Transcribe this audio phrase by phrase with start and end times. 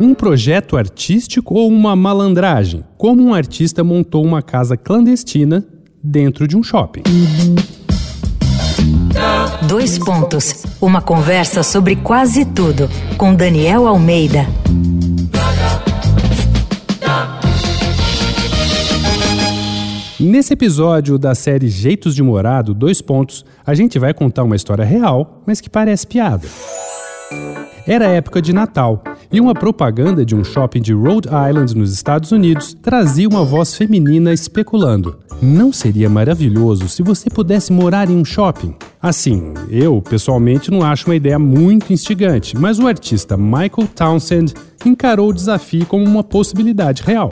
[0.00, 2.84] Um projeto artístico ou uma malandragem?
[2.96, 5.66] Como um artista montou uma casa clandestina
[6.00, 7.02] dentro de um shopping.
[9.66, 10.64] Dois pontos.
[10.80, 14.46] Uma conversa sobre quase tudo com Daniel Almeida.
[20.20, 24.84] Nesse episódio da série Jeitos de Morado, dois pontos, a gente vai contar uma história
[24.84, 26.46] real, mas que parece piada.
[27.84, 32.32] Era época de Natal e uma propaganda de um shopping de Rhode Island, nos Estados
[32.32, 38.24] Unidos, trazia uma voz feminina especulando: Não seria maravilhoso se você pudesse morar em um
[38.24, 38.74] shopping?
[39.00, 44.54] Assim, eu pessoalmente não acho uma ideia muito instigante, mas o artista Michael Townsend
[44.84, 47.30] encarou o desafio como uma possibilidade real.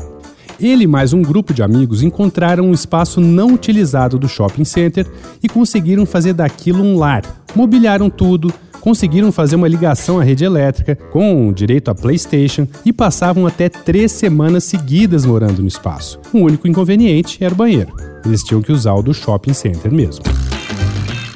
[0.58, 5.06] Ele e mais um grupo de amigos encontraram um espaço não utilizado do shopping center
[5.42, 7.22] e conseguiram fazer daquilo um lar.
[7.54, 8.52] Mobiliaram tudo,
[8.86, 14.12] conseguiram fazer uma ligação à rede elétrica, com direito a PlayStation, e passavam até três
[14.12, 16.20] semanas seguidas morando no espaço.
[16.32, 17.92] O único inconveniente era o banheiro.
[18.24, 20.22] Eles tinham que usar o do shopping center mesmo.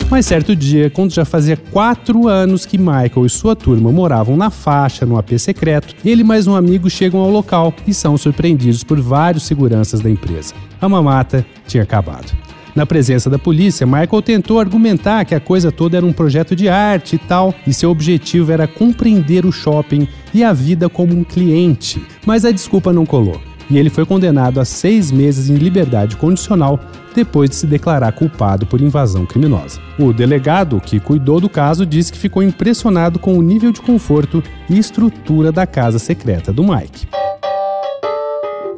[0.08, 4.50] Mas certo dia, quando já fazia quatro anos que Michael e sua turma moravam na
[4.50, 8.84] faixa, no AP secreto, ele e mais um amigo chegam ao local e são surpreendidos
[8.84, 10.54] por vários seguranças da empresa.
[10.80, 12.32] A mamata tinha acabado.
[12.74, 16.68] Na presença da polícia, Michael tentou argumentar que a coisa toda era um projeto de
[16.68, 21.24] arte e tal, e seu objetivo era compreender o shopping e a vida como um
[21.24, 22.02] cliente.
[22.24, 26.80] Mas a desculpa não colou e ele foi condenado a seis meses em liberdade condicional
[27.14, 29.80] depois de se declarar culpado por invasão criminosa.
[29.98, 34.42] O delegado que cuidou do caso disse que ficou impressionado com o nível de conforto
[34.68, 37.19] e estrutura da casa secreta do Mike.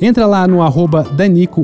[0.02, 1.62] Entra lá no arroba Danico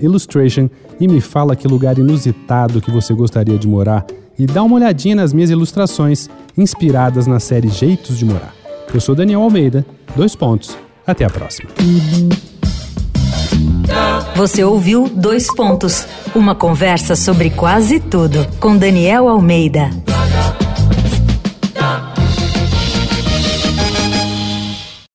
[0.00, 4.06] Illustration e me fala que lugar inusitado que você gostaria de morar
[4.38, 8.54] e dá uma olhadinha nas minhas ilustrações inspiradas na série Jeitos de Morar.
[8.94, 11.68] Eu sou Daniel Almeida, dois pontos, até a próxima.
[14.36, 19.90] Você ouviu Dois Pontos uma conversa sobre quase tudo com Daniel Almeida.